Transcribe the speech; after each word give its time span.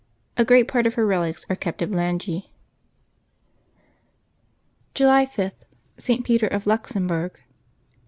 A 0.35 0.43
great 0.43 0.67
part 0.67 0.87
of 0.87 0.95
her 0.95 1.05
relics 1.05 1.45
are 1.47 1.55
kept 1.55 1.79
at 1.83 1.91
Blangy. 1.91 2.45
July 4.95 5.27
5.— 5.27 5.51
ST. 5.99 6.25
PETER 6.25 6.47
OF 6.47 6.65
LUXEMBURG. 6.65 7.39